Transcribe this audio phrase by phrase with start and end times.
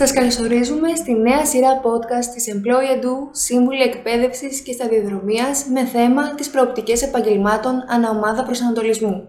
[0.00, 6.34] Σας καλωσορίζουμε στη νέα σειρά podcast της Employee Edu, Σύμβουλη Εκπαίδευσης και Σταδιοδρομίας με θέμα
[6.34, 9.28] τις προοπτικές επαγγελμάτων αναομάδα προσανατολισμού.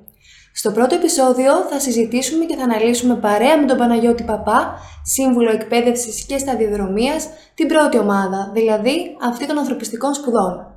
[0.53, 6.25] Στο πρώτο επεισόδιο θα συζητήσουμε και θα αναλύσουμε παρέα με τον Παναγιώτη Παπά, Σύμβουλο Εκπαίδευσης
[6.25, 10.67] και Σταδιοδρομίας, την πρώτη ομάδα, δηλαδή αυτή των ανθρωπιστικών σπουδών.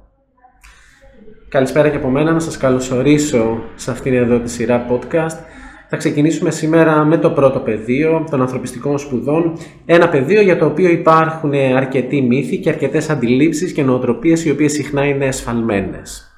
[1.48, 5.51] Καλησπέρα και από μένα, να σας καλωσορίσω σε αυτήν εδώ τη σειρά podcast
[5.94, 9.58] θα ξεκινήσουμε σήμερα με το πρώτο πεδίο των ανθρωπιστικών σπουδών.
[9.86, 14.72] Ένα πεδίο για το οποίο υπάρχουν αρκετοί μύθοι και αρκετές αντιλήψεις και νοοτροπίες οι οποίες
[14.72, 16.32] συχνά είναι εσφαλμένες.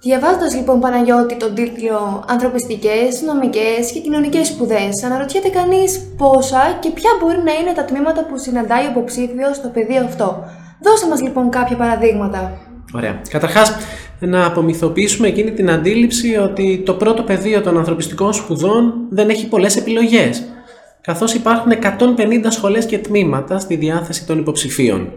[0.00, 7.10] Διαβάζοντας λοιπόν Παναγιώτη τον τίτλο Ανθρωπιστικές, Νομικές και Κοινωνικές Σπουδές, αναρωτιέται κανείς πόσα και ποια
[7.20, 10.44] μπορεί να είναι τα τμήματα που συναντάει ο υποψήφιος στο πεδίο αυτό.
[10.82, 12.58] Δώσε μας λοιπόν κάποια παραδείγματα.
[12.94, 13.20] Ωραία.
[13.28, 13.76] Καταρχάς,
[14.18, 19.76] να απομυθοποιήσουμε εκείνη την αντίληψη ότι το πρώτο πεδίο των ανθρωπιστικών σπουδών δεν έχει πολλές
[19.76, 20.44] επιλογές,
[21.00, 25.12] καθώς υπάρχουν 150 σχολές και τμήματα στη διάθεση των υποψηφίων.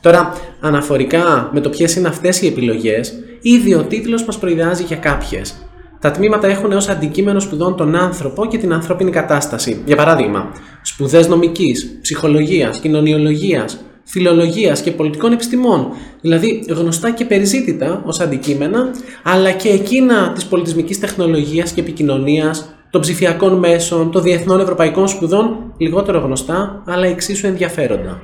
[0.00, 4.96] Τώρα, αναφορικά με το ποιες είναι αυτές οι επιλογές, ήδη ο τίτλος μας προειδάζει για
[4.96, 5.54] κάποιες.
[6.00, 9.82] Τα τμήματα έχουν ως αντικείμενο σπουδών τον άνθρωπο και την ανθρώπινη κατάσταση.
[9.86, 18.20] Για παράδειγμα, σπουδές νομικής, ψυχολογίας, κοινωνιολογίας, φιλολογίας και πολιτικών επιστημών, δηλαδή γνωστά και περιζήτητα ως
[18.20, 18.90] αντικείμενα,
[19.22, 25.74] αλλά και εκείνα της πολιτισμικής τεχνολογίας και επικοινωνίας, των ψηφιακών μέσων, των διεθνών ευρωπαϊκών σπουδών,
[25.78, 28.20] λιγότερο γνωστά, αλλά εξίσου ενδιαφέροντα.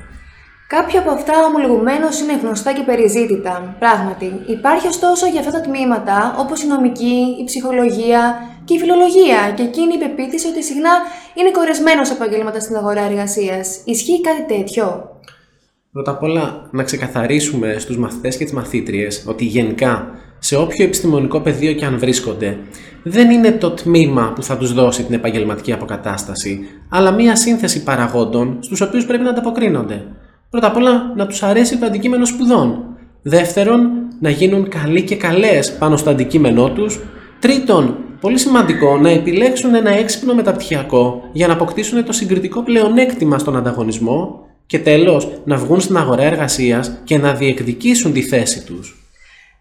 [0.69, 3.77] Κάποια από αυτά ομολογουμένως είναι γνωστά και περιζήτητα.
[3.79, 8.23] Πράγματι, υπάρχει ωστόσο για αυτά τα τμήματα, όπως η νομική, η ψυχολογία
[8.65, 10.91] και η φιλολογία, και εκείνη η πεποίθηση ότι συχνά
[11.35, 13.81] είναι κορεσμένος επαγγέλματα στην αγορά εργασίας.
[13.85, 14.85] Ισχύει κάτι τέτοιο;
[15.93, 21.41] Πρώτα απ' όλα να ξεκαθαρίσουμε στους μαθητές και τις μαθήτριες ότι γενικά σε όποιο επιστημονικό
[21.41, 22.59] πεδίο και αν βρίσκονται
[23.03, 28.57] δεν είναι το τμήμα που θα τους δώσει την επαγγελματική αποκατάσταση αλλά μία σύνθεση παραγόντων
[28.61, 30.05] στους οποίους πρέπει να ανταποκρίνονται.
[30.51, 32.85] Πρώτα απ' όλα να τους αρέσει το αντικείμενο σπουδών.
[33.23, 33.91] Δεύτερον,
[34.21, 37.01] να γίνουν καλοί και καλές πάνω στο αντικείμενό τους.
[37.39, 43.57] Τρίτον, πολύ σημαντικό να επιλέξουν ένα έξυπνο μεταπτυχιακό για να αποκτήσουν το συγκριτικό πλεονέκτημα στον
[43.57, 48.87] ανταγωνισμό και τέλος να βγουν στην αγορά εργασίας και να διεκδικήσουν τη θέση τους.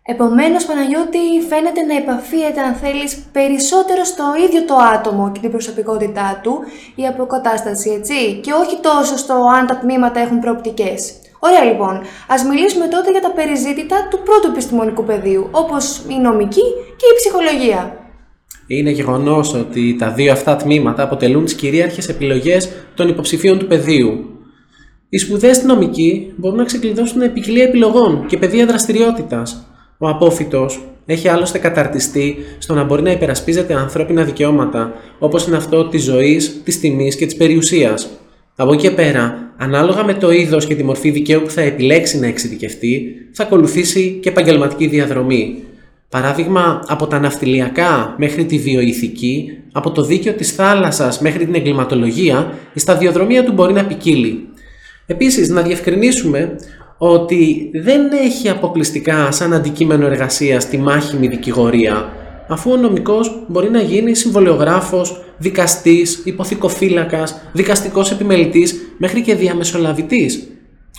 [0.10, 6.40] Επομένως, Παναγιώτη, φαίνεται να επαφίεται, αν θέλεις, περισσότερο στο ίδιο το άτομο και την προσωπικότητά
[6.44, 6.54] του
[6.96, 11.14] η αποκατάσταση, έτσι, και όχι τόσο στο αν τα τμήματα έχουν προοπτικές.
[11.40, 16.68] Ωραία λοιπόν, ας μιλήσουμε τότε για τα περιζήτητα του πρώτου επιστημονικού πεδίου, όπως η νομική
[17.00, 17.82] και η ψυχολογία.
[18.68, 24.37] Είναι γεγονός ότι τα δύο αυτά τμήματα αποτελούν τις κυρίαρχες επιλογές των υποψηφίων του πεδίου,
[25.10, 29.68] οι σπουδέ στη νομική μπορούν να ξεκλειδώσουν ποικιλία επιλογών και πεδία δραστηριότητας.
[29.98, 35.88] Ο απόφυτος έχει άλλωστε καταρτιστεί στο να μπορεί να υπερασπίζεται ανθρώπινα δικαιώματα, όπως είναι αυτό
[35.88, 38.10] της ζωής, της τιμής και της περιουσίας.
[38.56, 42.20] Από εκεί και πέρα, ανάλογα με το είδος και τη μορφή δικαίου που θα επιλέξει
[42.20, 45.64] να εξειδικευτεί, θα ακολουθήσει και επαγγελματική διαδρομή.
[46.10, 52.54] Παράδειγμα, από τα ναυτιλιακά μέχρι τη βιοειθική, από το δίκαιο της θάλασσας μέχρι την εγκληματολογία,
[52.74, 54.48] η σταδιοδρομία του μπορεί να ποικίλει.
[55.10, 56.56] Επίσης, να διευκρινίσουμε
[56.98, 62.10] ότι δεν έχει αποκλειστικά σαν αντικείμενο εργασίας τη μάχημη δικηγορία,
[62.48, 70.48] αφού ο νομικός μπορεί να γίνει συμβολιογράφος, δικαστής, υποθηκοφύλακας, δικαστικός επιμελητής, μέχρι και διαμεσολαβητής.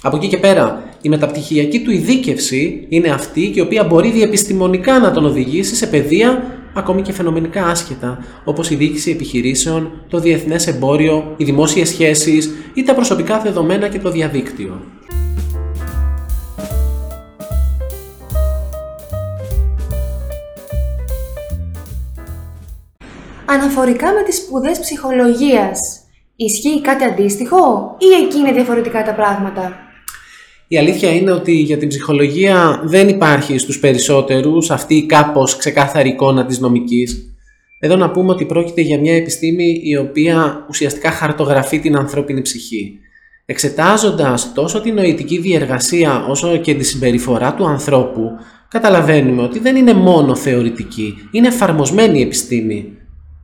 [0.02, 4.98] Από εκεί και πέρα, η μεταπτυχιακή του ειδίκευση είναι αυτή και η οποία μπορεί διεπιστημονικά
[4.98, 6.42] να τον οδηγήσει σε παιδεία
[6.74, 12.82] ακόμη και φαινομενικά άσχετα, όπως η διοίκηση επιχειρήσεων, το διεθνές εμπόριο, οι δημόσιες σχέσεις ή
[12.82, 14.80] τα προσωπικά δεδομένα και το διαδίκτυο.
[23.44, 26.00] Αναφορικά με τις σπουδές ψυχολογίας,
[26.36, 29.87] ισχύει κάτι αντίστοιχο ή εκεί είναι διαφορετικά τα πράγματα;
[30.70, 36.08] Η αλήθεια είναι ότι για την ψυχολογία δεν υπάρχει στους περισσότερους αυτή η κάπως ξεκάθαρη
[36.08, 37.32] εικόνα της νομικής.
[37.78, 42.98] Εδώ να πούμε ότι πρόκειται για μια επιστήμη η οποία ουσιαστικά χαρτογραφεί την ανθρώπινη ψυχή.
[43.46, 48.30] Εξετάζοντας τόσο την νοητική διεργασία όσο και τη συμπεριφορά του ανθρώπου,
[48.68, 52.92] καταλαβαίνουμε ότι δεν είναι μόνο θεωρητική, είναι εφαρμοσμένη η επιστήμη.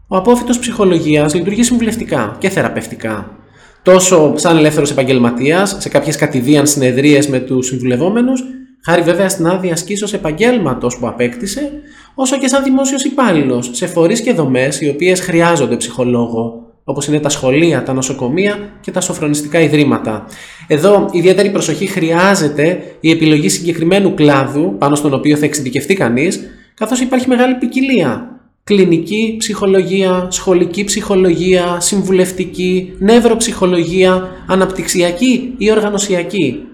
[0.08, 3.43] Ο απόφυτος ψυχολογίας λειτουργεί συμβουλευτικά και θεραπευτικά
[3.84, 8.44] τόσο σαν ελεύθερος επαγγελματίας, σε κάποιες κατηδίαν συνεδρίες με τους συμβουλευόμενους,
[8.84, 11.72] χάρη βέβαια στην άδεια ασκήσεως επαγγέλματος που απέκτησε,
[12.14, 17.20] όσο και σαν δημόσιος υπάλληλος σε φορείς και δομές οι οποίες χρειάζονται ψυχολόγο, όπως είναι
[17.20, 20.26] τα σχολεία, τα νοσοκομεία και τα σοφρονιστικά ιδρύματα.
[20.66, 26.40] Εδώ ιδιαίτερη προσοχή χρειάζεται η επιλογή συγκεκριμένου κλάδου πάνω στον οποίο θα εξειδικευτεί κανείς,
[26.74, 28.33] καθώς υπάρχει μεγάλη ποικιλία
[28.64, 36.66] κλινική ψυχολογία, σχολική ψυχολογία, συμβουλευτική, νευροψυχολογία, αναπτυξιακή ή οργανωσιακή.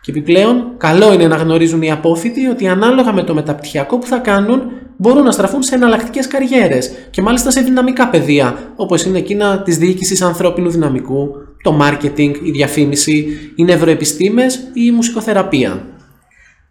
[0.00, 4.18] Και επιπλέον, καλό είναι να γνωρίζουν οι απόφοιτοι ότι ανάλογα με το μεταπτυχιακό που θα
[4.18, 4.62] κάνουν,
[4.96, 9.78] μπορούν να στραφούν σε εναλλακτικές καριέρες και μάλιστα σε δυναμικά πεδία, όπως είναι εκείνα της
[9.78, 11.28] διοίκησης ανθρώπινου δυναμικού,
[11.62, 15.95] το μάρκετινγκ, η διαφήμιση, οι νευροεπιστήμες ή η μουσικοθεραπεία.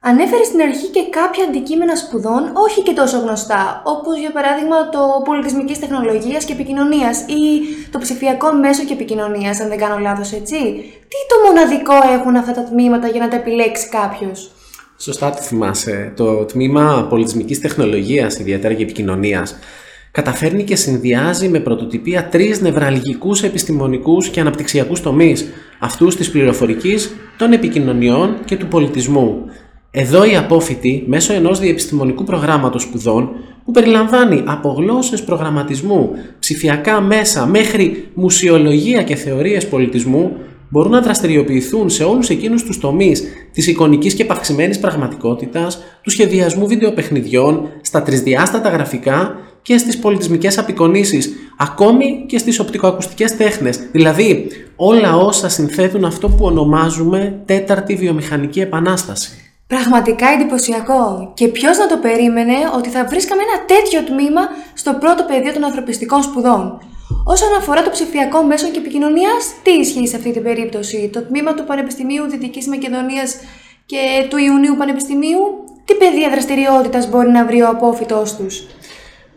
[0.08, 5.00] Ανέφερε στην αρχή και κάποια αντικείμενα σπουδών όχι και τόσο γνωστά, όπως για παράδειγμα το
[5.24, 7.44] πολιτισμική τεχνολογίας και επικοινωνίας ή
[7.92, 10.56] το ψηφιακό μέσο και επικοινωνίας, αν δεν κάνω λάθος, έτσι.
[11.12, 14.52] Τι το μοναδικό έχουν αυτά τα τμήματα για να τα επιλέξει κάποιος;
[14.98, 16.14] Σωστά το θυμάσαι.
[16.16, 19.56] Το τμήμα πολιτισμική τεχνολογίας, ιδιαίτερα και επικοινωνίας,
[20.12, 25.46] καταφέρνει και συνδυάζει με πρωτοτυπία τρεις νευραλγικούς επιστημονικούς και αναπτυξιακούς τομείς,
[25.80, 29.46] αυτούς της πληροφορικής, των επικοινωνιών και του πολιτισμού.
[29.98, 33.30] Εδώ οι απόφοιτοι, μέσω ενός διεπιστημονικού προγράμματος σπουδών,
[33.66, 36.10] που περιλαμβάνει από γλώσσες προγραμματισμού,
[36.40, 40.32] ψηφιακά μέσα μέχρι μουσιολογία και θεωρίες πολιτισμού,
[40.70, 46.68] μπορούν να δραστηριοποιηθούν σε όλους εκείνους τους τομείς της εικονικής και παυξημένης πραγματικότητας, του σχεδιασμού
[46.68, 55.16] βιντεοπαιχνιδιών, στα τρισδιάστατα γραφικά και στις πολιτισμικές απεικονίσεις, ακόμη και στις οπτικοακουστικές τέχνες, δηλαδή όλα
[55.16, 59.45] όσα συνθέτουν αυτό που ονομάζουμε τέταρτη βιομηχανική επανάσταση.
[59.68, 61.32] Πραγματικά εντυπωσιακό.
[61.34, 64.42] Και ποιος να το περίμενε ότι θα βρίσκαμε ένα τέτοιο τμήμα
[64.74, 66.82] στο πρώτο πεδίο των ανθρωπιστικών σπουδών;
[67.24, 71.54] Όσον αφορά το ψηφιακό μέσο και επικοινωνίας, τι ισχύει σε αυτή την περίπτωση; Το τμήμα
[71.54, 73.36] του Πανεπιστημίου Δυτικής Μακεδονίας
[73.86, 73.98] και
[74.30, 75.40] του Ιουνίου Πανεπιστημίου,
[75.86, 78.64] τι πεδία δραστηριότητας μπορεί να βρει ο απόφυτός τους;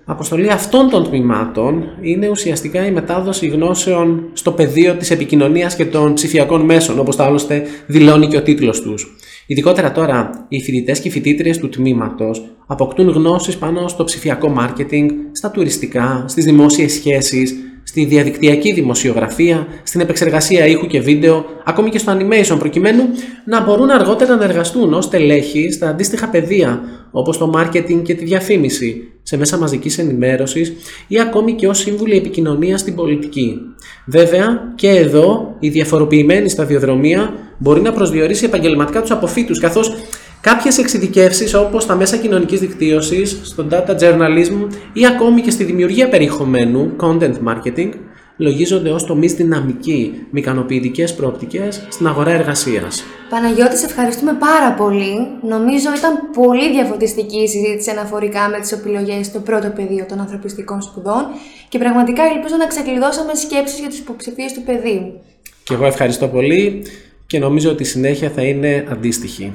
[0.04, 6.14] Αποστολή αυτών των τμήματων είναι ουσιαστικά η μετάδοση γνώσεων στο πεδίο της επικοινωνίας και των
[6.14, 9.16] ψηφιακών μέσων, όπως τα άλλωστε δηλώνει και ο τίτλος τους.
[9.50, 15.10] Ειδικότερα τώρα, οι φοιτητές και οι φοιτήτριες του τμήματος αποκτούν γνώσεις πάνω στο ψηφιακό μάρκετινγκ,
[15.32, 21.98] στα τουριστικά, στις δημόσιες σχέσεις, στη διαδικτυακή δημοσιογραφία, στην επεξεργασία ήχου και βίντεο, ακόμη και
[21.98, 23.02] στο animation, προκειμένου
[23.44, 26.80] να μπορούν αργότερα να εργαστούν ως τελέχοι στα αντίστοιχα πεδία,
[27.10, 30.72] όπως το marketing και τη διαφήμιση, σε μέσα μαζικής ενημέρωσης
[31.08, 33.58] ή ακόμη και ως σύμβουλοι επικοινωνίας στην πολιτική.
[34.06, 39.92] Βέβαια, και εδώ η διαφοροποιημένη σταδιοδρομία μπορεί να προσδιορίσει επαγγελματικά τους αποφύτους, καθώς
[40.40, 46.08] Κάποιες εξειδικεύσεις όπως τα μέσα κοινωνικής δικτύωσης, στο data journalism ή ακόμη και στη δημιουργία
[46.08, 47.90] περιεχομένου, content marketing,
[48.36, 53.04] λογίζονται ως τομείς δυναμικοί με ικανοποιητικές προοπτικές στην αγορά εργασίας.
[53.30, 55.14] Παναγιώτης, σε ευχαριστούμε πάρα πολύ.
[55.42, 60.82] Νομίζω ήταν πολύ διαφωτιστική η συζήτηση αναφορικά με τις επιλογές στο πρώτο πεδίο των ανθρωπιστικών
[60.82, 61.26] σπουδών
[61.68, 65.20] και πραγματικά ελπίζω να ξεκλειδώσαμε σκέψεις για τις υποψηφίες του πεδίου.
[65.64, 66.82] Και εγώ ευχαριστώ πολύ
[67.28, 69.52] και νομίζω ότι η συνέχεια θα είναι αντίστοιχη.